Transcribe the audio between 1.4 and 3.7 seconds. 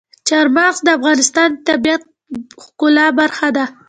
د طبیعت د ښکلا برخه ده.